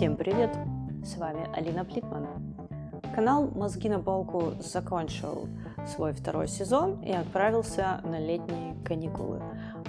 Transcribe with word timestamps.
Всем 0.00 0.16
привет! 0.16 0.48
С 1.04 1.18
вами 1.18 1.46
Алина 1.54 1.84
Плитман. 1.84 2.26
Канал 3.14 3.50
«Мозги 3.54 3.86
на 3.90 4.00
полку» 4.00 4.54
закончил 4.58 5.46
свой 5.86 6.14
второй 6.14 6.48
сезон 6.48 7.02
и 7.02 7.12
отправился 7.12 8.00
на 8.02 8.18
летние 8.18 8.82
каникулы. 8.82 9.42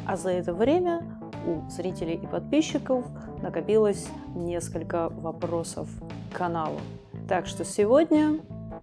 А 0.06 0.18
за 0.18 0.32
это 0.32 0.54
время 0.54 1.02
у 1.48 1.70
зрителей 1.70 2.16
и 2.16 2.28
подписчиков 2.28 3.06
накопилось 3.42 4.10
несколько 4.36 5.08
вопросов 5.08 5.88
к 6.30 6.38
каналу. 6.38 6.82
Так 7.30 7.48
что 7.48 7.64
сегодня 7.64 8.42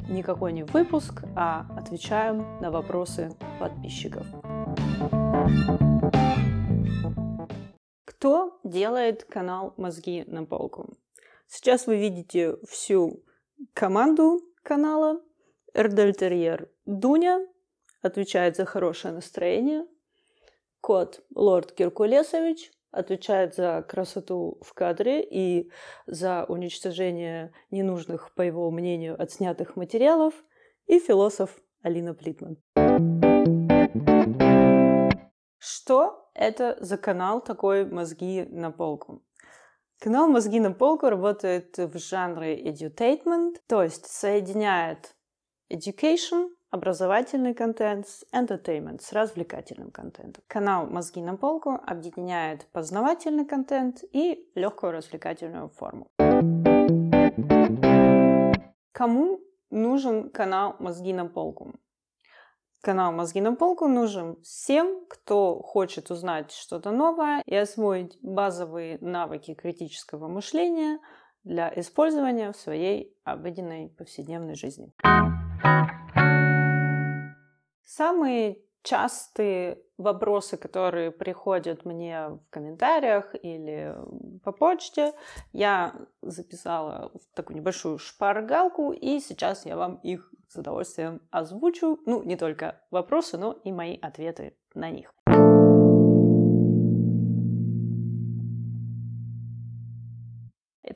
никакой 0.08 0.54
не 0.54 0.62
выпуск, 0.62 1.24
а 1.36 1.66
отвечаем 1.76 2.58
на 2.62 2.70
вопросы 2.70 3.32
подписчиков. 3.60 4.26
Кто 8.06 8.58
делает 8.64 9.24
канал 9.24 9.74
«Мозги 9.76 10.24
на 10.26 10.46
полку»? 10.46 10.97
Сейчас 11.50 11.86
вы 11.86 11.96
видите 11.96 12.56
всю 12.68 13.24
команду 13.72 14.42
канала. 14.62 15.22
Эрдельтерьер 15.72 16.70
Дуня 16.84 17.40
отвечает 18.02 18.56
за 18.56 18.66
хорошее 18.66 19.14
настроение. 19.14 19.86
Кот 20.82 21.24
Лорд 21.34 21.72
Киркулесович 21.72 22.70
отвечает 22.90 23.54
за 23.54 23.82
красоту 23.88 24.60
в 24.60 24.74
кадре 24.74 25.22
и 25.22 25.70
за 26.06 26.44
уничтожение 26.44 27.54
ненужных, 27.70 28.34
по 28.34 28.42
его 28.42 28.70
мнению, 28.70 29.20
отснятых 29.20 29.74
материалов. 29.74 30.34
И 30.86 30.98
философ 30.98 31.58
Алина 31.80 32.12
Плитман. 32.12 32.58
Что 35.58 36.30
это 36.34 36.76
за 36.80 36.98
канал 36.98 37.42
такой 37.42 37.86
«Мозги 37.86 38.44
на 38.50 38.70
полку»? 38.70 39.22
Канал 40.00 40.28
«Мозги 40.28 40.60
на 40.60 40.70
полку» 40.70 41.08
работает 41.08 41.76
в 41.76 41.98
жанре 41.98 42.56
edutainment, 42.62 43.56
то 43.66 43.82
есть 43.82 44.06
соединяет 44.06 45.16
education, 45.72 46.50
образовательный 46.70 47.52
контент 47.52 48.06
с 48.06 48.24
entertainment, 48.32 49.00
с 49.00 49.12
развлекательным 49.12 49.90
контентом. 49.90 50.44
Канал 50.46 50.86
«Мозги 50.86 51.20
на 51.20 51.36
полку» 51.36 51.80
объединяет 51.84 52.68
познавательный 52.70 53.44
контент 53.44 54.04
и 54.12 54.48
легкую 54.54 54.92
развлекательную 54.92 55.68
форму. 55.68 56.06
Кому 58.92 59.40
нужен 59.70 60.30
канал 60.30 60.76
«Мозги 60.78 61.12
на 61.12 61.26
полку»? 61.26 61.74
Канал 62.80 63.12
«Мозги 63.12 63.40
на 63.40 63.54
полку» 63.56 63.88
нужен 63.88 64.40
всем, 64.42 65.04
кто 65.08 65.60
хочет 65.60 66.10
узнать 66.10 66.52
что-то 66.52 66.92
новое 66.92 67.42
и 67.44 67.54
освоить 67.54 68.16
базовые 68.22 68.98
навыки 69.00 69.54
критического 69.54 70.28
мышления 70.28 71.00
для 71.42 71.72
использования 71.74 72.52
в 72.52 72.56
своей 72.56 73.16
обыденной 73.24 73.88
повседневной 73.88 74.54
жизни. 74.54 74.92
Самые 77.84 78.58
частые 78.82 79.82
вопросы, 79.98 80.56
которые 80.56 81.10
приходят 81.10 81.84
мне 81.84 82.28
в 82.28 82.40
комментариях 82.50 83.34
или 83.42 83.94
по 84.44 84.52
почте, 84.52 85.12
я 85.52 85.94
записала 86.22 87.10
в 87.14 87.36
такую 87.36 87.56
небольшую 87.56 87.98
шпаргалку, 87.98 88.92
и 88.92 89.20
сейчас 89.20 89.66
я 89.66 89.76
вам 89.76 89.96
их 89.96 90.32
с 90.48 90.56
удовольствием 90.56 91.20
озвучу. 91.30 91.98
Ну, 92.06 92.22
не 92.22 92.36
только 92.36 92.80
вопросы, 92.90 93.36
но 93.36 93.52
и 93.52 93.72
мои 93.72 93.98
ответы 94.00 94.56
на 94.74 94.90
них. 94.90 95.12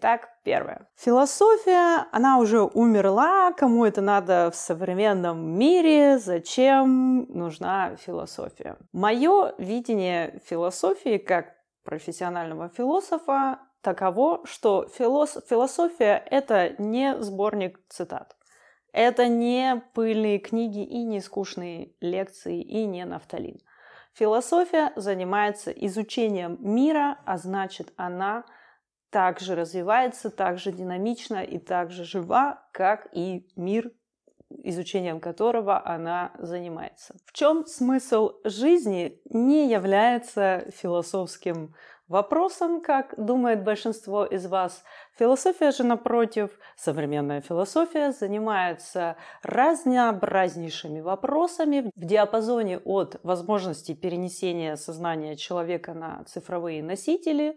Итак, 0.02 0.30
первое. 0.42 0.88
Философия, 0.96 2.08
она 2.10 2.38
уже 2.38 2.60
умерла, 2.60 3.52
кому 3.52 3.84
это 3.84 4.00
надо 4.00 4.50
в 4.50 4.56
современном 4.56 5.56
мире, 5.56 6.18
зачем 6.18 7.26
нужна 7.28 7.94
философия? 7.94 8.78
Мое 8.92 9.54
видение 9.58 10.40
философии 10.44 11.18
как 11.18 11.54
профессионального 11.84 12.68
философа 12.68 13.60
таково, 13.80 14.40
что 14.44 14.88
филос... 14.88 15.38
философия— 15.48 16.20
это 16.32 16.74
не 16.82 17.22
сборник 17.22 17.78
цитат. 17.88 18.34
Это 18.92 19.28
не 19.28 19.84
пыльные 19.94 20.40
книги 20.40 20.82
и 20.84 21.04
не 21.04 21.20
скучные 21.20 21.92
лекции 22.00 22.60
и 22.60 22.86
не 22.86 23.04
нафталин. 23.04 23.60
Философия 24.14 24.92
занимается 24.96 25.70
изучением 25.70 26.58
мира, 26.60 27.18
а 27.24 27.38
значит 27.38 27.92
она 27.96 28.42
также 29.12 29.54
развивается, 29.54 30.30
также 30.30 30.72
динамична 30.72 31.44
и 31.44 31.58
также 31.58 32.04
жива, 32.04 32.66
как 32.72 33.08
и 33.12 33.46
мир, 33.56 33.92
изучением 34.48 35.20
которого 35.20 35.86
она 35.86 36.32
занимается. 36.38 37.14
В 37.26 37.32
чем 37.32 37.66
смысл 37.66 38.32
жизни 38.44 39.20
не 39.30 39.70
является 39.70 40.64
философским 40.74 41.74
вопросом, 42.08 42.80
как 42.80 43.14
думает 43.16 43.64
большинство 43.64 44.24
из 44.24 44.46
вас. 44.46 44.82
Философия 45.18 45.72
же, 45.72 45.84
напротив, 45.84 46.50
современная 46.76 47.42
философия 47.42 48.12
занимается 48.12 49.16
разнообразнейшими 49.42 51.00
вопросами 51.00 51.90
в 51.94 52.04
диапазоне 52.04 52.78
от 52.78 53.20
возможности 53.22 53.94
перенесения 53.94 54.76
сознания 54.76 55.36
человека 55.36 55.92
на 55.92 56.24
цифровые 56.24 56.82
носители 56.82 57.56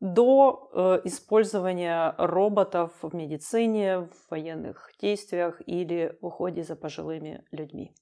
до 0.00 0.70
э, 0.72 1.00
использования 1.04 2.14
роботов 2.18 2.92
в 3.02 3.14
медицине, 3.14 4.00
в 4.00 4.30
военных 4.30 4.92
действиях 5.00 5.60
или 5.66 6.16
в 6.20 6.26
уходе 6.26 6.62
за 6.62 6.76
пожилыми 6.76 7.44
людьми. 7.50 7.92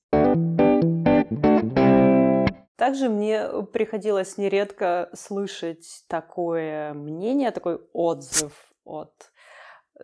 Также 2.77 3.09
мне 3.09 3.49
приходилось 3.73 4.37
нередко 4.37 5.09
слышать 5.15 6.05
такое 6.09 6.93
мнение, 6.93 7.51
такой 7.51 7.81
отзыв 7.95 8.53
от 8.85 9.13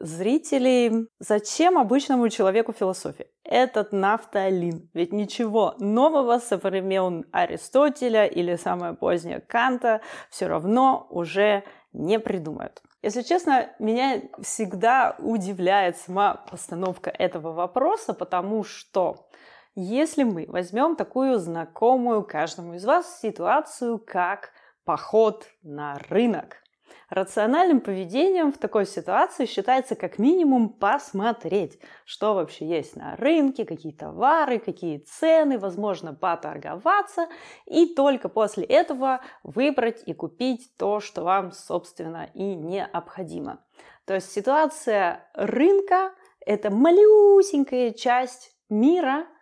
зрителей. 0.00 1.08
Зачем 1.18 1.78
обычному 1.78 2.28
человеку 2.30 2.72
философия? 2.72 3.26
Этот 3.44 3.92
нафталин. 3.92 4.88
Ведь 4.94 5.12
ничего 5.12 5.74
нового 5.78 6.38
со 6.38 6.56
времен 6.56 7.26
Аристотеля 7.30 8.26
или 8.26 8.56
самое 8.56 8.94
позднее 8.94 9.40
Канта 9.40 10.00
все 10.30 10.46
равно 10.46 11.06
уже 11.10 11.64
не 11.92 12.18
придумают. 12.18 12.82
Если 13.02 13.22
честно, 13.22 13.70
меня 13.78 14.22
всегда 14.40 15.16
удивляет 15.18 15.96
сама 15.96 16.34
постановка 16.50 17.10
этого 17.10 17.52
вопроса, 17.52 18.14
потому 18.14 18.62
что 18.64 19.26
если 19.74 20.22
мы 20.22 20.44
возьмем 20.48 20.96
такую 20.96 21.38
знакомую 21.38 22.22
каждому 22.22 22.74
из 22.74 22.84
вас 22.84 23.20
ситуацию, 23.20 23.98
как 23.98 24.50
поход 24.84 25.46
на 25.62 25.98
рынок, 26.08 26.61
Рациональным 27.10 27.80
поведением 27.80 28.52
в 28.52 28.58
такой 28.58 28.86
ситуации 28.86 29.46
считается 29.46 29.94
как 29.94 30.18
минимум 30.18 30.68
посмотреть, 30.70 31.78
что 32.04 32.34
вообще 32.34 32.66
есть 32.66 32.96
на 32.96 33.16
рынке, 33.16 33.64
какие 33.64 33.92
товары, 33.92 34.58
какие 34.58 34.98
цены, 34.98 35.58
возможно, 35.58 36.14
поторговаться, 36.14 37.28
и 37.66 37.86
только 37.94 38.28
после 38.28 38.64
этого 38.64 39.20
выбрать 39.42 40.02
и 40.06 40.14
купить 40.14 40.70
то, 40.76 41.00
что 41.00 41.22
вам, 41.22 41.52
собственно, 41.52 42.30
и 42.34 42.54
необходимо. 42.54 43.60
То 44.04 44.14
есть 44.14 44.32
ситуация 44.32 45.28
рынка– 45.34 46.12
это 46.40 46.70
малюсенькая 46.70 47.92
часть 47.92 48.52
мира– 48.68 49.26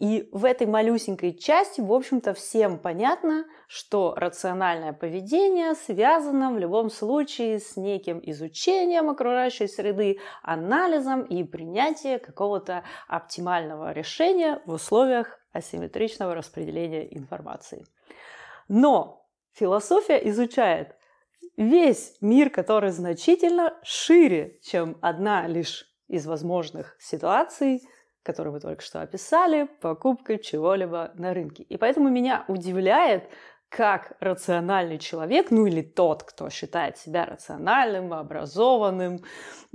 и 0.00 0.28
в 0.32 0.46
этой 0.46 0.66
малюсенькой 0.66 1.34
части, 1.34 1.82
в 1.82 1.92
общем-то, 1.92 2.32
всем 2.32 2.78
понятно, 2.78 3.44
что 3.66 4.14
рациональное 4.16 4.94
поведение 4.94 5.74
связано 5.74 6.50
в 6.50 6.58
любом 6.58 6.88
случае 6.90 7.58
с 7.58 7.76
неким 7.76 8.18
изучением 8.24 9.10
окружающей 9.10 9.66
среды, 9.66 10.18
анализом 10.42 11.22
и 11.22 11.44
принятием 11.44 12.20
какого-то 12.20 12.84
оптимального 13.06 13.92
решения 13.92 14.62
в 14.64 14.72
условиях 14.72 15.38
асимметричного 15.52 16.34
распределения 16.34 17.14
информации. 17.14 17.84
Но 18.68 19.26
философия 19.52 20.26
изучает 20.30 20.96
весь 21.58 22.16
мир, 22.22 22.48
который 22.48 22.92
значительно 22.92 23.78
шире, 23.82 24.58
чем 24.62 24.96
одна 25.02 25.46
лишь 25.46 25.86
из 26.08 26.26
возможных 26.26 26.96
ситуаций– 26.98 27.86
который 28.22 28.52
мы 28.52 28.60
только 28.60 28.82
что 28.82 29.02
описали, 29.02 29.68
покупкой 29.80 30.38
чего-либо 30.38 31.10
на 31.14 31.34
рынке. 31.34 31.62
И 31.64 31.76
поэтому 31.76 32.08
меня 32.08 32.44
удивляет, 32.48 33.28
как 33.72 34.12
рациональный 34.20 34.98
человек, 34.98 35.50
ну 35.50 35.66
или 35.66 35.80
тот, 35.80 36.24
кто 36.24 36.50
считает 36.50 36.98
себя 36.98 37.24
рациональным, 37.24 38.12
образованным, 38.12 39.20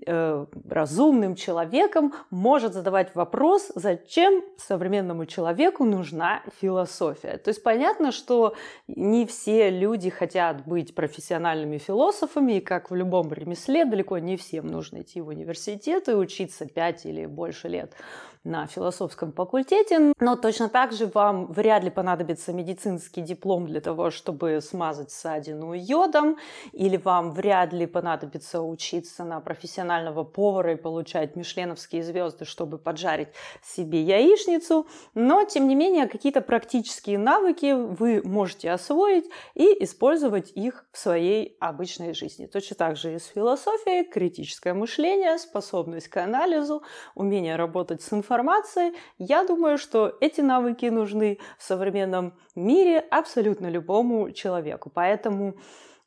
э, 0.06 0.46
разумным 0.70 1.34
человеком, 1.34 2.14
может 2.30 2.74
задавать 2.74 3.16
вопрос, 3.16 3.72
зачем 3.74 4.44
современному 4.58 5.26
человеку 5.26 5.84
нужна 5.84 6.44
философия. 6.62 7.40
То 7.40 7.50
есть 7.50 7.64
понятно, 7.64 8.12
что 8.12 8.54
не 8.88 9.26
все 9.26 9.72
люди 9.72 10.12
хотят 10.12 10.68
быть 10.68 10.94
профессиональными 10.94 11.80
философами, 11.80 12.58
и 12.58 12.62
как 12.62 12.92
в 12.92 12.96
любом 12.96 13.34
ремесле, 13.34 13.86
далеко 13.86 14.20
не 14.20 14.38
всем 14.38 14.68
нужно 14.68 15.02
идти 15.02 15.22
в 15.22 15.30
университет 15.30 16.08
и 16.08 16.14
учиться 16.14 16.68
5 16.68 17.08
или 17.08 17.26
больше 17.26 17.68
лет 17.68 17.94
на 18.44 18.68
философском 18.68 19.31
факультете, 19.34 20.13
но 20.19 20.36
точно 20.36 20.69
так 20.69 20.94
же 20.94 21.07
вам 21.07 21.48
вряд 21.51 21.84
ли 21.84 21.89
понадобится 21.89 22.54
медицинский 22.54 23.22
диплом 23.22 23.66
для 23.66 23.81
того, 23.81 24.12
чтобы 24.12 24.62
смазать 24.62 25.12
ссадину 25.12 25.74
йодом, 25.74 26.38
или 26.72 26.98
вам 26.98 27.31
вряд 27.31 27.74
ли 27.74 27.86
понадобится 27.86 28.62
учиться 28.62 29.24
на 29.24 29.39
профессионального 29.39 30.24
повара 30.24 30.74
и 30.74 30.75
получать 30.75 31.36
мишленовские 31.36 32.04
звезды, 32.04 32.45
чтобы 32.45 32.78
поджарить 32.78 33.30
себе 33.63 34.01
яичницу, 34.01 34.88
но, 35.13 35.44
тем 35.44 35.68
не 35.68 35.75
менее, 35.75 36.07
какие-то 36.07 36.42
практические 36.42 37.18
навыки 37.18 37.74
вы 37.74 38.22
можете 38.24 38.72
освоить 38.72 39.25
и 39.56 39.84
использовать 39.84 40.51
их 40.51 40.86
в 40.92 40.98
своей 40.98 41.57
обычной 41.60 42.13
жизни. 42.13 42.45
Точно 42.45 42.75
так 42.75 42.98
же 42.98 43.16
и 43.16 43.19
с 43.19 43.25
философией, 43.25 44.04
критическое 44.04 44.74
мышление, 44.74 45.38
способность 45.38 46.07
к 46.07 46.18
анализу, 46.18 46.84
умение 47.16 47.56
работать 47.56 48.01
с 48.01 48.13
информацией, 48.13 48.26
информации, 48.27 48.94
я 49.18 49.45
думаю, 49.45 49.77
что 49.77 50.18
эти 50.19 50.41
навыки 50.41 50.88
нужны 50.88 51.39
в 51.57 51.63
современном 51.63 52.33
мире 52.56 53.00
абсолютно 53.00 53.68
любому 53.68 54.31
человеку. 54.31 54.91
Поэтому, 54.94 55.56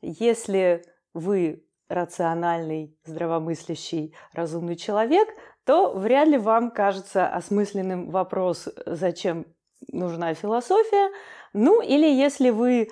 если 0.03 0.85
вы 1.15 1.65
рациональный, 1.89 2.95
здравомыслящий, 3.05 4.15
разумный 4.35 4.77
человек, 4.77 5.29
то 5.65 5.95
вряд 5.95 6.29
ли 6.29 6.37
вам 6.37 6.71
кажется 6.71 7.27
осмысленным 7.27 8.11
вопрос, 8.11 8.69
зачем 8.87 9.47
нужна 9.91 10.35
философия. 10.35 11.11
Ну, 11.55 11.81
или 11.81 12.07
если 12.07 12.51
вы 12.51 12.91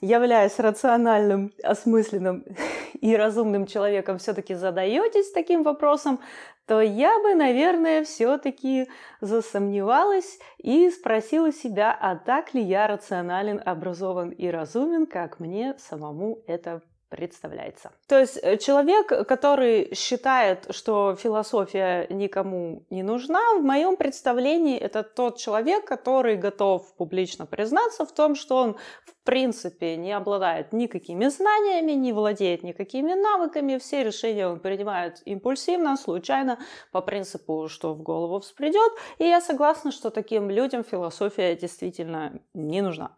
являясь 0.00 0.58
рациональным, 0.58 1.52
осмысленным 1.62 2.44
и 3.00 3.16
разумным 3.16 3.66
человеком, 3.66 4.18
все-таки 4.18 4.54
задаетесь 4.54 5.32
таким 5.32 5.62
вопросом, 5.62 6.20
то 6.66 6.80
я 6.80 7.18
бы, 7.20 7.34
наверное, 7.34 8.04
все-таки 8.04 8.88
засомневалась 9.20 10.38
и 10.58 10.88
спросила 10.90 11.52
себя, 11.52 11.96
а 12.00 12.14
так 12.14 12.54
ли 12.54 12.62
я 12.62 12.86
рационален, 12.86 13.60
образован 13.64 14.30
и 14.30 14.48
разумен, 14.48 15.06
как 15.06 15.40
мне 15.40 15.74
самому 15.78 16.42
это 16.46 16.82
представляется. 17.10 17.90
То 18.08 18.18
есть 18.18 18.38
э, 18.42 18.56
человек, 18.56 19.08
который 19.26 19.94
считает, 19.94 20.66
что 20.70 21.16
философия 21.16 22.06
никому 22.08 22.86
не 22.88 23.02
нужна, 23.02 23.40
в 23.58 23.62
моем 23.62 23.96
представлении 23.96 24.78
это 24.78 25.02
тот 25.02 25.36
человек, 25.36 25.84
который 25.84 26.36
готов 26.36 26.94
публично 26.96 27.46
признаться 27.46 28.06
в 28.06 28.12
том, 28.12 28.34
что 28.34 28.56
он 28.56 28.76
в 29.04 29.24
принципе 29.24 29.96
не 29.96 30.12
обладает 30.12 30.72
никакими 30.72 31.26
знаниями, 31.28 31.92
не 31.92 32.12
владеет 32.12 32.62
никакими 32.62 33.12
навыками, 33.12 33.78
все 33.78 34.04
решения 34.04 34.46
он 34.46 34.60
принимает 34.60 35.20
импульсивно, 35.24 35.96
случайно, 35.96 36.58
по 36.92 37.00
принципу, 37.00 37.68
что 37.68 37.92
в 37.92 38.02
голову 38.02 38.38
вспредет. 38.38 38.92
И 39.18 39.24
я 39.24 39.40
согласна, 39.40 39.90
что 39.90 40.10
таким 40.10 40.48
людям 40.48 40.84
философия 40.84 41.56
действительно 41.56 42.40
не 42.54 42.82
нужна. 42.82 43.16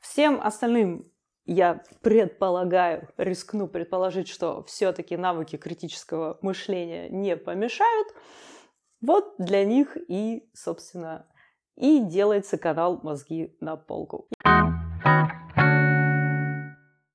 Всем 0.00 0.40
остальным 0.42 1.10
я 1.46 1.82
предполагаю, 2.02 3.08
рискну 3.16 3.68
предположить, 3.68 4.28
что 4.28 4.64
все-таки 4.64 5.16
навыки 5.16 5.56
критического 5.56 6.38
мышления 6.42 7.08
не 7.08 7.36
помешают. 7.36 8.08
Вот 9.00 9.34
для 9.38 9.64
них 9.64 9.96
и, 10.08 10.48
собственно, 10.54 11.26
и 11.76 12.00
делается 12.00 12.58
канал 12.58 13.00
«Мозги 13.02 13.56
на 13.60 13.76
полку». 13.76 14.28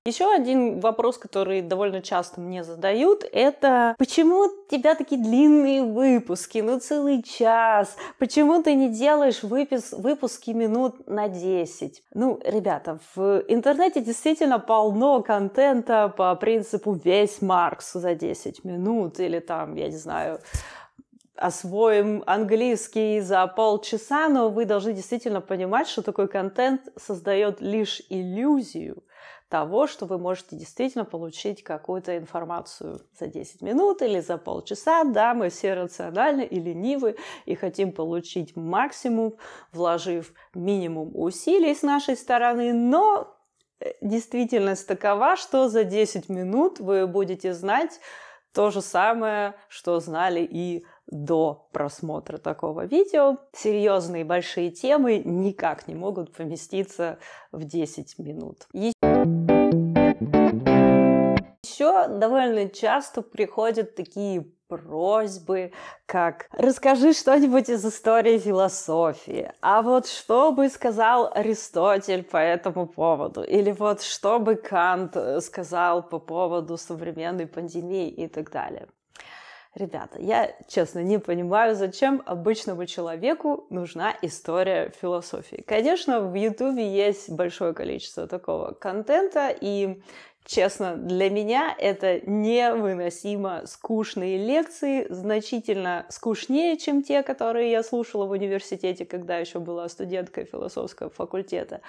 Еще 0.03 0.33
один 0.33 0.79
вопрос, 0.79 1.19
который 1.19 1.61
довольно 1.61 2.01
часто 2.01 2.41
мне 2.41 2.63
задают, 2.63 3.23
это 3.31 3.93
почему 3.99 4.45
у 4.45 4.67
тебя 4.67 4.95
такие 4.95 5.21
длинные 5.21 5.83
выпуски, 5.83 6.57
ну 6.57 6.79
целый 6.79 7.21
час? 7.21 7.95
Почему 8.17 8.63
ты 8.63 8.73
не 8.73 8.89
делаешь 8.89 9.43
выпис, 9.43 9.91
выпуски 9.91 10.51
минут 10.51 11.07
на 11.07 11.27
10? 11.27 12.03
Ну, 12.15 12.39
ребята, 12.43 12.97
в 13.13 13.43
интернете 13.47 14.01
действительно 14.01 14.57
полно 14.57 15.21
контента 15.21 16.11
по 16.17 16.33
принципу 16.33 16.93
весь 16.93 17.39
Маркс 17.43 17.93
за 17.93 18.15
10 18.15 18.63
минут 18.63 19.19
или 19.19 19.37
там, 19.37 19.75
я 19.75 19.87
не 19.87 19.97
знаю, 19.97 20.39
освоим 21.35 22.23
английский 22.25 23.19
за 23.19 23.45
полчаса, 23.45 24.29
но 24.29 24.49
вы 24.49 24.65
должны 24.65 24.93
действительно 24.93 25.41
понимать, 25.41 25.87
что 25.87 26.01
такой 26.01 26.27
контент 26.27 26.81
создает 26.97 27.61
лишь 27.61 28.01
иллюзию 28.09 29.03
того, 29.51 29.85
что 29.85 30.05
вы 30.05 30.17
можете 30.17 30.55
действительно 30.55 31.03
получить 31.03 31.61
какую-то 31.61 32.17
информацию 32.17 33.01
за 33.19 33.27
10 33.27 33.61
минут 33.61 34.01
или 34.01 34.21
за 34.21 34.37
полчаса. 34.37 35.03
Да, 35.03 35.33
мы 35.33 35.49
все 35.49 35.73
рациональны 35.73 36.43
и 36.43 36.57
ленивы 36.57 37.17
и 37.45 37.55
хотим 37.55 37.91
получить 37.91 38.55
максимум, 38.55 39.35
вложив 39.73 40.33
минимум 40.55 41.11
усилий 41.13 41.75
с 41.75 41.81
нашей 41.81 42.15
стороны, 42.15 42.71
но 42.71 43.35
э, 43.81 43.91
действительность 43.99 44.87
такова, 44.87 45.35
что 45.35 45.67
за 45.67 45.83
10 45.83 46.29
минут 46.29 46.79
вы 46.79 47.05
будете 47.05 47.53
знать 47.53 47.99
то 48.53 48.71
же 48.71 48.81
самое, 48.81 49.55
что 49.67 49.99
знали 49.99 50.47
и 50.49 50.85
до 51.07 51.67
просмотра 51.73 52.37
такого 52.37 52.85
видео. 52.85 53.37
Серьезные 53.53 54.23
большие 54.23 54.71
темы 54.71 55.21
никак 55.25 55.89
не 55.89 55.95
могут 55.95 56.33
поместиться 56.33 57.19
в 57.51 57.65
10 57.65 58.17
минут. 58.19 58.67
Довольно 62.07 62.69
часто 62.69 63.21
приходят 63.21 63.95
такие 63.95 64.45
просьбы, 64.67 65.73
как 66.05 66.47
«расскажи 66.51 67.13
что-нибудь 67.13 67.69
из 67.69 67.85
истории 67.85 68.37
философии», 68.37 69.51
а 69.61 69.81
вот 69.81 70.07
что 70.07 70.53
бы 70.53 70.69
сказал 70.69 71.29
Аристотель 71.33 72.23
по 72.23 72.37
этому 72.37 72.87
поводу, 72.87 73.43
или 73.43 73.71
вот 73.71 74.01
что 74.01 74.39
бы 74.39 74.55
Кант 74.55 75.17
сказал 75.41 76.03
по 76.03 76.19
поводу 76.19 76.77
современной 76.77 77.47
пандемии 77.47 78.09
и 78.09 78.27
так 78.27 78.49
далее. 78.49 78.87
Ребята, 79.73 80.19
я 80.19 80.53
честно 80.67 80.99
не 80.99 81.17
понимаю, 81.17 81.75
зачем 81.75 82.21
обычному 82.25 82.85
человеку 82.85 83.67
нужна 83.69 84.13
история 84.21 84.91
философии. 85.01 85.63
Конечно, 85.65 86.19
в 86.19 86.35
Ютубе 86.35 86.93
есть 86.93 87.29
большое 87.29 87.73
количество 87.73 88.27
такого 88.27 88.73
контента, 88.73 89.47
и 89.47 90.01
Честно, 90.45 90.97
для 90.97 91.29
меня 91.29 91.73
это 91.77 92.19
невыносимо 92.27 93.61
скучные 93.65 94.37
лекции, 94.37 95.05
значительно 95.09 96.05
скучнее, 96.09 96.77
чем 96.77 97.03
те, 97.03 97.21
которые 97.21 97.71
я 97.71 97.83
слушала 97.83 98.25
в 98.25 98.31
университете, 98.31 99.05
когда 99.05 99.37
еще 99.37 99.59
была 99.59 99.87
студенткой 99.87 100.45
философского 100.45 101.09
факультета. 101.09 101.81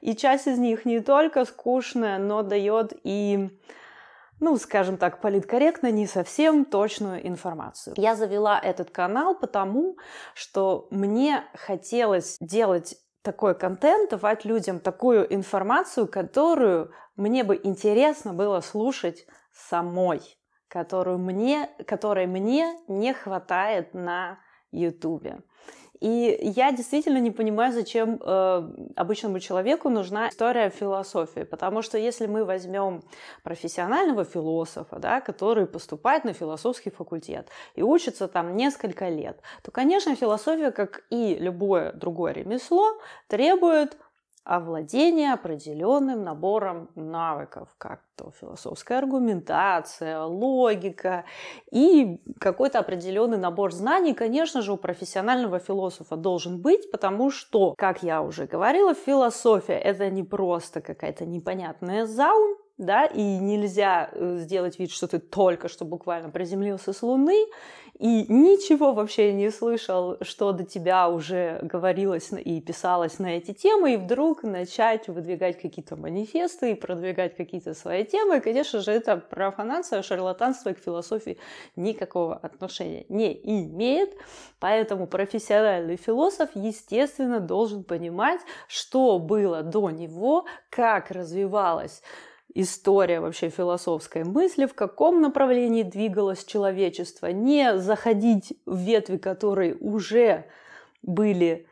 И 0.00 0.14
часть 0.14 0.46
из 0.46 0.58
них 0.58 0.84
не 0.84 1.00
только 1.00 1.44
скучная, 1.44 2.18
но 2.18 2.42
дает 2.42 2.92
и 3.04 3.48
ну, 4.40 4.58
скажем 4.58 4.98
так, 4.98 5.20
политкорректно, 5.20 5.90
не 5.90 6.06
совсем 6.06 6.64
точную 6.64 7.26
информацию. 7.26 7.94
Я 7.96 8.14
завела 8.14 8.58
этот 8.60 8.90
канал 8.90 9.34
потому, 9.34 9.96
что 10.34 10.86
мне 10.90 11.44
хотелось 11.54 12.36
делать 12.40 12.96
такой 13.24 13.54
контент, 13.54 14.10
давать 14.10 14.44
людям 14.44 14.78
такую 14.78 15.34
информацию, 15.34 16.06
которую 16.06 16.92
мне 17.16 17.42
бы 17.42 17.58
интересно 17.60 18.34
было 18.34 18.60
слушать 18.60 19.26
самой, 19.50 20.20
которую 20.68 21.18
мне, 21.18 21.70
которой 21.86 22.26
мне 22.26 22.78
не 22.86 23.14
хватает 23.14 23.94
на 23.94 24.38
Ютубе. 24.70 25.40
И 26.04 26.38
я 26.42 26.70
действительно 26.70 27.16
не 27.16 27.30
понимаю, 27.30 27.72
зачем 27.72 28.20
э, 28.20 28.70
обычному 28.94 29.40
человеку 29.40 29.88
нужна 29.88 30.28
история 30.28 30.68
философии. 30.68 31.44
Потому 31.44 31.80
что 31.80 31.96
если 31.96 32.26
мы 32.26 32.44
возьмем 32.44 33.02
профессионального 33.42 34.26
философа, 34.26 34.98
да, 34.98 35.22
который 35.22 35.64
поступает 35.66 36.24
на 36.24 36.34
философский 36.34 36.90
факультет 36.90 37.48
и 37.74 37.82
учится 37.82 38.28
там 38.28 38.54
несколько 38.54 39.08
лет, 39.08 39.40
то, 39.62 39.70
конечно, 39.70 40.14
философия, 40.14 40.72
как 40.72 41.04
и 41.08 41.36
любое 41.36 41.94
другое 41.94 42.34
ремесло, 42.34 42.98
требует 43.26 43.96
овладение 44.44 45.32
определенным 45.32 46.22
набором 46.22 46.90
навыков, 46.94 47.68
как 47.78 48.00
то 48.16 48.30
философская 48.40 48.98
аргументация, 48.98 50.22
логика 50.22 51.24
и 51.72 52.20
какой-то 52.38 52.78
определенный 52.78 53.38
набор 53.38 53.72
знаний, 53.72 54.12
конечно 54.12 54.60
же, 54.60 54.72
у 54.72 54.76
профессионального 54.76 55.58
философа 55.58 56.16
должен 56.16 56.60
быть, 56.60 56.90
потому 56.90 57.30
что, 57.30 57.74
как 57.76 58.02
я 58.02 58.22
уже 58.22 58.46
говорила, 58.46 58.94
философия 58.94 59.78
это 59.78 60.10
не 60.10 60.22
просто 60.22 60.82
какая-то 60.82 61.24
непонятная 61.24 62.04
заум, 62.04 62.56
да, 62.76 63.06
и 63.06 63.22
нельзя 63.22 64.10
э, 64.12 64.38
сделать 64.38 64.78
вид, 64.78 64.90
что 64.90 65.06
ты 65.06 65.20
только 65.20 65.68
что 65.68 65.84
буквально 65.84 66.30
приземлился 66.30 66.92
с 66.92 67.02
Луны, 67.02 67.46
и 68.00 68.26
ничего 68.28 68.92
вообще 68.92 69.32
не 69.32 69.50
слышал, 69.50 70.16
что 70.20 70.50
до 70.50 70.64
тебя 70.64 71.08
уже 71.08 71.60
говорилось 71.62 72.32
и 72.32 72.60
писалось 72.60 73.20
на 73.20 73.36
эти 73.36 73.52
темы, 73.52 73.94
и 73.94 73.96
вдруг 73.96 74.42
начать 74.42 75.06
выдвигать 75.06 75.60
какие-то 75.60 75.94
манифесты 75.94 76.72
и 76.72 76.74
продвигать 76.74 77.36
какие-то 77.36 77.74
свои 77.74 78.04
темы. 78.04 78.38
И, 78.38 78.40
конечно 78.40 78.80
же, 78.80 78.90
это 78.90 79.16
профанация, 79.16 80.02
шарлатанство 80.02 80.72
к 80.72 80.80
философии 80.80 81.38
никакого 81.76 82.34
отношения 82.34 83.06
не 83.08 83.32
имеет. 83.44 84.10
Поэтому 84.58 85.06
профессиональный 85.06 85.96
философ, 85.96 86.50
естественно, 86.54 87.38
должен 87.38 87.84
понимать, 87.84 88.40
что 88.66 89.20
было 89.20 89.62
до 89.62 89.90
него, 89.90 90.46
как 90.68 91.12
развивалась 91.12 92.02
история 92.54 93.20
вообще 93.20 93.50
философской 93.50 94.24
мысли, 94.24 94.66
в 94.66 94.74
каком 94.74 95.20
направлении 95.20 95.82
двигалось 95.82 96.44
человечество, 96.44 97.26
не 97.26 97.76
заходить 97.78 98.54
в 98.64 98.78
ветви, 98.78 99.16
которые 99.16 99.74
уже 99.76 100.46
были 101.02 101.66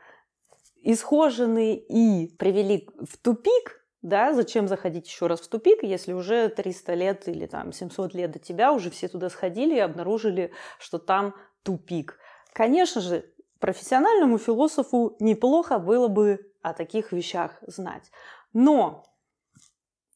исхожены 0.81 1.75
и 1.75 2.27
привели 2.37 2.89
в 2.99 3.17
тупик, 3.17 3.85
да, 4.01 4.33
зачем 4.33 4.67
заходить 4.67 5.07
еще 5.07 5.27
раз 5.27 5.39
в 5.39 5.47
тупик, 5.47 5.81
если 5.81 6.11
уже 6.11 6.49
300 6.49 6.93
лет 6.93 7.27
или 7.29 7.45
там 7.45 7.71
700 7.71 8.13
лет 8.13 8.31
до 8.31 8.39
тебя 8.39 8.73
уже 8.73 8.89
все 8.91 9.07
туда 9.07 9.29
сходили 9.29 9.75
и 9.75 9.79
обнаружили, 9.79 10.51
что 10.77 10.99
там 10.99 11.33
тупик. 11.63 12.19
Конечно 12.51 12.99
же, 12.99 13.25
профессиональному 13.59 14.37
философу 14.37 15.15
неплохо 15.21 15.79
было 15.79 16.09
бы 16.09 16.51
о 16.61 16.73
таких 16.73 17.13
вещах 17.13 17.63
знать. 17.65 18.11
Но 18.51 19.05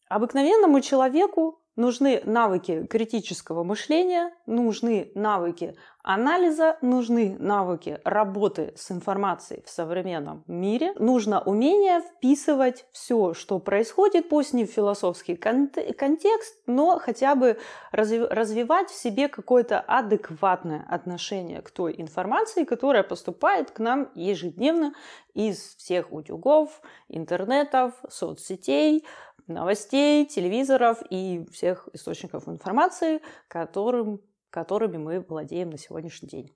Обыкновенному 0.10 0.82
человеку 0.82 1.60
нужны 1.76 2.22
навыки 2.26 2.86
критического 2.88 3.64
мышления, 3.64 4.34
нужны 4.46 5.12
навыки 5.16 5.76
анализа, 6.08 6.78
нужны 6.82 7.36
навыки 7.38 8.00
работы 8.06 8.74
с 8.78 8.92
информацией 8.92 9.62
в 9.66 9.70
современном 9.70 10.44
мире, 10.48 10.94
нужно 10.98 11.42
умение 11.42 12.00
вписывать 12.00 12.86
все, 12.94 13.34
что 13.34 13.60
происходит, 13.60 14.30
пусть 14.30 14.54
не 14.54 14.66
в 14.66 14.72
философский 14.72 15.36
контекст, 15.36 16.62
но 16.66 16.98
хотя 16.98 17.36
бы 17.36 17.60
развивать 17.92 18.90
в 18.90 18.96
себе 18.96 19.28
какое-то 19.28 19.82
адекватное 19.82 20.86
отношение 20.90 21.62
к 21.62 21.70
той 21.72 21.94
информации, 21.98 22.64
которая 22.64 23.04
поступает 23.04 23.72
к 23.72 23.80
нам 23.80 24.10
ежедневно 24.16 24.94
из 25.34 25.76
всех 25.76 26.14
утюгов, 26.14 26.82
интернетов, 27.10 27.94
соцсетей, 28.10 29.06
новостей, 29.48 30.26
телевизоров 30.26 31.00
и 31.10 31.46
всех 31.52 31.88
источников 31.94 32.48
информации, 32.48 33.22
которым, 33.48 34.22
которыми 34.50 34.98
мы 34.98 35.20
владеем 35.20 35.70
на 35.70 35.78
сегодняшний 35.78 36.30
день. 36.30 36.52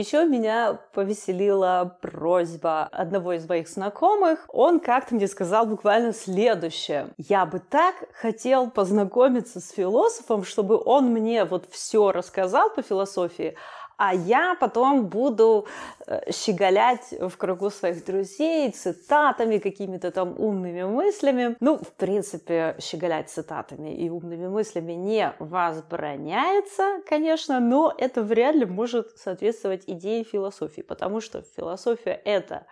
Еще 0.00 0.26
меня 0.26 0.78
повеселила 0.94 1.98
просьба 2.00 2.84
одного 2.84 3.32
из 3.32 3.48
моих 3.48 3.68
знакомых. 3.68 4.44
Он 4.46 4.78
как-то 4.78 5.16
мне 5.16 5.26
сказал 5.26 5.66
буквально 5.66 6.12
следующее. 6.12 7.08
Я 7.18 7.44
бы 7.44 7.58
так 7.58 7.96
хотел 8.12 8.70
познакомиться 8.70 9.58
с 9.60 9.70
философом, 9.70 10.44
чтобы 10.44 10.80
он 10.80 11.06
мне 11.06 11.44
вот 11.44 11.68
все 11.72 12.12
рассказал 12.12 12.70
по 12.70 12.80
философии, 12.82 13.56
а 13.98 14.14
я 14.14 14.54
потом 14.54 15.08
буду 15.08 15.66
э, 16.06 16.30
щеголять 16.32 17.12
в 17.20 17.36
кругу 17.36 17.68
своих 17.68 18.04
друзей 18.04 18.70
цитатами, 18.70 19.58
какими-то 19.58 20.12
там 20.12 20.34
умными 20.38 20.84
мыслями. 20.84 21.56
Ну, 21.60 21.78
в 21.78 21.92
принципе, 21.94 22.76
щеголять 22.80 23.28
цитатами 23.28 23.94
и 23.94 24.08
умными 24.08 24.46
мыслями 24.46 24.92
не 24.92 25.34
возбраняется, 25.40 27.02
конечно, 27.08 27.58
но 27.58 27.92
это 27.98 28.22
вряд 28.22 28.54
ли 28.54 28.66
может 28.66 29.18
соответствовать 29.18 29.82
идее 29.88 30.22
философии, 30.22 30.82
потому 30.82 31.20
что 31.20 31.42
философия— 31.56 32.20
это 32.24 32.66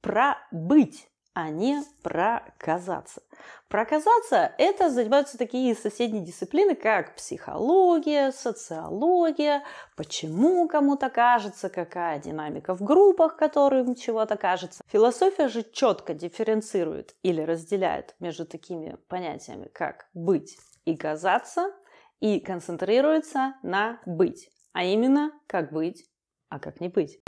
про 0.00 0.38
быть, 0.50 1.06
а 1.36 1.50
не 1.50 1.82
проказаться. 2.02 3.20
Проказаться– 3.68 4.54
это 4.58 4.88
занимаются 4.88 5.36
такие 5.36 5.74
соседние 5.74 6.24
дисциплины, 6.24 6.74
как 6.74 7.14
психология, 7.14 8.32
социология, 8.32 9.62
почему 9.96 10.66
кому-то 10.66 11.10
кажется, 11.10 11.68
какая 11.68 12.20
динамика 12.20 12.74
в 12.74 12.82
группах, 12.82 13.36
которым 13.36 13.94
чего-то 13.96 14.38
кажется. 14.38 14.82
Философия 14.88 15.48
же 15.48 15.62
четко 15.62 16.14
дифференцирует 16.14 17.14
или 17.22 17.42
разделяет 17.42 18.14
между 18.18 18.46
такими 18.46 18.96
понятиями, 19.06 19.68
как 19.74 20.06
быть 20.14 20.56
и 20.86 20.96
казаться, 20.96 21.70
и 22.18 22.40
концентрируется 22.40 23.56
на 23.62 24.00
быть, 24.06 24.48
а 24.72 24.84
именно 24.84 25.32
как 25.46 25.70
быть, 25.70 26.08
а 26.48 26.58
как 26.58 26.80
не 26.80 26.88
быть. 26.88 27.20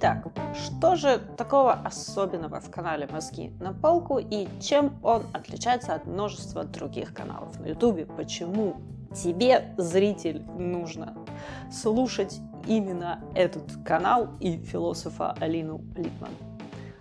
Итак, 0.00 0.28
что 0.54 0.94
же 0.94 1.18
такого 1.36 1.72
особенного 1.72 2.60
в 2.60 2.70
канале 2.70 3.08
«Мозги 3.10 3.50
на 3.58 3.72
полку» 3.72 4.20
и 4.20 4.46
чем 4.60 4.96
он 5.02 5.24
отличается 5.32 5.92
от 5.92 6.06
множества 6.06 6.62
других 6.62 7.12
каналов 7.12 7.58
на 7.58 7.66
ютубе? 7.66 8.06
Почему 8.06 8.76
тебе, 9.12 9.74
зритель, 9.76 10.44
нужно 10.56 11.16
слушать 11.72 12.38
именно 12.68 13.24
этот 13.34 13.64
канал 13.84 14.28
и 14.38 14.58
философа 14.58 15.32
Алину 15.40 15.80
Литман? 15.96 16.30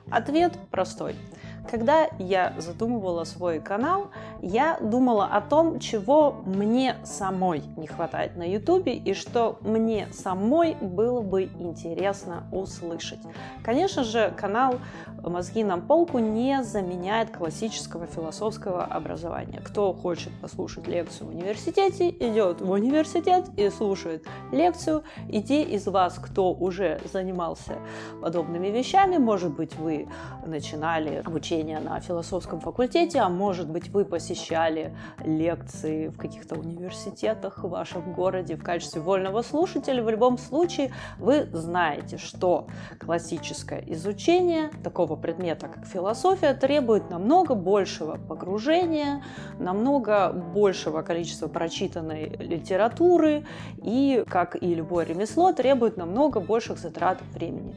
Ответ 0.10 0.54
простой– 0.72 1.16
когда 1.70 2.08
я 2.18 2.54
задумывала 2.58 3.24
свой 3.24 3.60
канал, 3.60 4.08
я 4.42 4.78
думала 4.82 5.26
о 5.26 5.42
том, 5.42 5.80
чего 5.80 6.36
мне 6.46 6.96
самой 7.04 7.64
не 7.76 7.88
хватает 7.88 8.36
на 8.36 8.44
YouTube 8.44 8.88
и 8.88 9.14
что 9.14 9.58
мне 9.62 10.08
самой 10.14 10.76
было 10.76 11.22
бы 11.22 11.44
интересно 11.44 12.44
услышать. 12.52 13.20
Конечно 13.64 14.04
же, 14.04 14.34
канал 14.38 14.76
«Мозги 15.24 15.64
на 15.64 15.78
полку» 15.78 16.20
не 16.20 16.64
заменяет 16.64 17.36
классического 17.36 18.06
философского 18.06 18.84
образования. 18.84 19.62
Кто 19.64 19.94
хочет 19.94 20.32
послушать 20.42 20.88
лекцию 20.88 21.28
в 21.28 21.30
университете, 21.32 22.10
идет 22.10 22.62
в 22.62 22.70
университет 22.70 23.46
и 23.58 23.70
слушает 23.70 24.26
лекцию. 24.52 25.04
И 25.30 25.42
те 25.42 25.64
из 25.64 25.88
вас, 25.88 26.20
кто 26.20 26.54
уже 26.54 27.00
занимался 27.12 27.74
подобными 28.22 28.68
вещами, 28.68 29.18
может 29.18 29.54
быть, 29.54 29.76
вы 29.76 30.08
начинали 30.46 31.22
обучение 31.26 31.57
обучения 31.58 31.80
на 31.80 32.00
философском 32.00 32.60
факультете, 32.60 33.20
а 33.20 33.30
может 33.30 33.70
быть 33.70 33.90
вы 33.90 34.06
посещали 34.06 34.96
лекции 35.24 36.08
в 36.08 36.18
каких-то 36.18 36.56
университетах 36.56 37.64
в 37.64 37.70
вашем 37.70 38.14
городе 38.14 38.56
в 38.56 38.64
качестве 38.64 39.02
вольного 39.02 39.42
слушателя. 39.42 40.04
В 40.04 40.10
любом 40.10 40.38
случае 40.38 40.92
вы 41.18 41.48
знаете, 41.52 42.18
что 42.18 42.68
классическое 43.00 43.84
изучение 43.88 44.70
такого 44.84 45.16
предмета, 45.16 45.68
как 45.68 45.86
философия, 45.86 46.54
требует 46.54 47.10
намного 47.10 47.56
большего 47.56 48.18
погружения, 48.18 49.24
намного 49.60 50.32
большего 50.32 51.02
количества 51.02 51.48
прочитанной 51.48 52.30
литературы 52.40 53.46
и, 53.84 54.24
как 54.28 54.62
и 54.62 54.76
любое 54.76 55.06
ремесло, 55.06 55.54
требует 55.54 55.98
намного 55.98 56.40
больших 56.40 56.78
затрат 56.78 57.20
времени. 57.34 57.76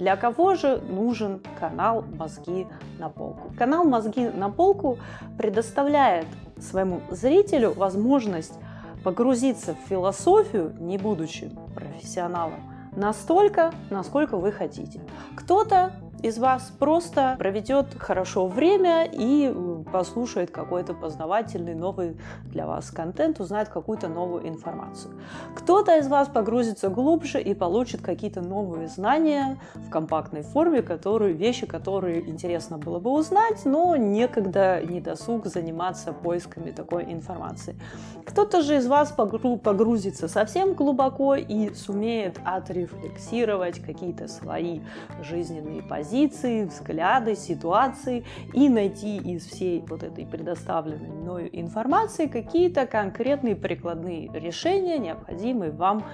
Для 0.00 0.16
кого 0.16 0.54
же 0.54 0.78
нужен 0.78 1.42
канал 1.60 2.02
«Мозги 2.16 2.66
на 2.98 3.10
полку»? 3.10 3.52
Канал 3.58 3.84
«Мозги 3.84 4.30
на 4.30 4.48
полку» 4.48 4.98
предоставляет 5.36 6.24
своему 6.58 7.02
зрителю 7.10 7.74
возможность 7.74 8.54
погрузиться 9.04 9.74
в 9.74 9.88
философию, 9.90 10.74
не 10.80 10.96
будучи 10.96 11.52
профессионалом, 11.74 12.72
настолько, 12.96 13.72
насколько 13.90 14.38
вы 14.38 14.52
хотите. 14.52 15.02
Кто-то 15.36 15.92
из 16.22 16.38
вас 16.38 16.72
просто 16.78 17.36
проведет 17.38 17.94
хорошо 17.98 18.46
время 18.46 19.04
и 19.04 19.52
послушает 19.84 20.50
какой-то 20.50 20.94
познавательный 20.94 21.74
новый 21.74 22.16
для 22.44 22.66
вас 22.66 22.90
контент, 22.90 23.40
узнает 23.40 23.68
какую-то 23.68 24.08
новую 24.08 24.48
информацию. 24.48 25.14
Кто-то 25.54 25.98
из 25.98 26.08
вас 26.08 26.28
погрузится 26.28 26.88
глубже 26.88 27.40
и 27.40 27.54
получит 27.54 28.00
какие-то 28.02 28.40
новые 28.40 28.88
знания 28.88 29.58
в 29.74 29.90
компактной 29.90 30.42
форме, 30.42 30.82
которые, 30.82 31.32
вещи, 31.32 31.66
которые 31.66 32.28
интересно 32.28 32.78
было 32.78 32.98
бы 32.98 33.10
узнать, 33.10 33.64
но 33.64 33.96
некогда 33.96 34.82
не 34.82 35.00
досуг 35.00 35.46
заниматься 35.46 36.12
поисками 36.12 36.70
такой 36.70 37.04
информации. 37.12 37.76
Кто-то 38.24 38.62
же 38.62 38.76
из 38.76 38.86
вас 38.86 39.12
погрузится 39.12 40.28
совсем 40.28 40.74
глубоко 40.74 41.34
и 41.34 41.74
сумеет 41.74 42.38
отрефлексировать 42.44 43.80
какие-то 43.80 44.28
свои 44.28 44.80
жизненные 45.22 45.82
позиции, 45.82 46.64
взгляды, 46.64 47.36
ситуации 47.36 48.24
и 48.52 48.68
найти 48.68 49.16
из 49.16 49.46
всей 49.46 49.69
вот 49.78 50.02
этой 50.02 50.26
предоставленной 50.26 51.10
мною 51.10 51.48
информации 51.58 52.26
какие-то 52.26 52.86
конкретные 52.86 53.56
прикладные 53.56 54.30
решения, 54.32 54.98
необходимые 54.98 55.70
вам 55.70 56.04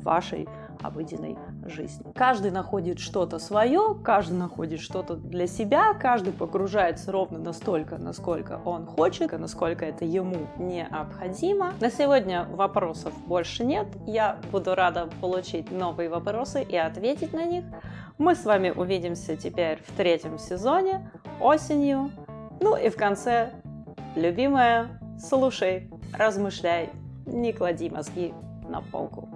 в 0.00 0.04
вашей 0.04 0.48
обыденной 0.82 1.38
жизни. 1.66 2.12
Каждый 2.14 2.50
находит 2.50 2.98
что-то 2.98 3.38
свое, 3.38 3.96
каждый 4.02 4.38
находит 4.38 4.80
что-то 4.80 5.16
для 5.16 5.46
себя, 5.46 5.94
каждый 5.94 6.32
погружается 6.32 7.10
ровно 7.10 7.38
настолько, 7.38 7.96
насколько 7.96 8.60
он 8.64 8.86
хочет, 8.86 9.32
насколько 9.32 9.84
это 9.84 10.04
ему 10.04 10.46
необходимо. 10.58 11.72
На 11.80 11.90
сегодня 11.90 12.46
вопросов 12.50 13.12
больше 13.26 13.64
нет. 13.64 13.86
Я 14.06 14.38
буду 14.52 14.74
рада 14.74 15.08
получить 15.20 15.70
новые 15.70 16.08
вопросы 16.08 16.62
и 16.62 16.76
ответить 16.76 17.32
на 17.32 17.44
них. 17.44 17.64
Мы 18.18 18.34
с 18.34 18.44
вами 18.44 18.70
увидимся 18.70 19.36
теперь 19.36 19.82
в 19.82 19.96
третьем 19.96 20.38
сезоне, 20.38 21.10
осенью. 21.40 22.10
Ну 22.60 22.76
и 22.76 22.88
в 22.88 22.96
конце, 22.96 23.52
любимая, 24.16 25.00
слушай, 25.18 25.90
размышляй, 26.12 26.90
не 27.26 27.52
клади 27.52 27.90
мозги 27.90 28.32
на 28.68 28.80
полку. 28.80 29.28